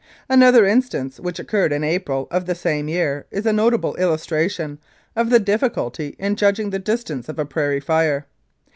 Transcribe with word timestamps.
Another 0.27 0.65
instance 0.65 1.19
which 1.19 1.37
occurred 1.37 1.71
in 1.71 1.83
April 1.83 2.27
of 2.31 2.47
the 2.47 2.55
same 2.55 2.87
year 2.87 3.27
is 3.29 3.45
a 3.45 3.53
notable 3.53 3.93
illustration 3.97 4.79
of 5.15 5.29
the 5.29 5.39
difficulty 5.39 6.15
in 6.17 6.35
judging 6.35 6.71
the 6.71 6.79
distance 6.79 7.29
of 7.29 7.37
a 7.37 7.45
prairie 7.45 7.79
fire. 7.79 8.25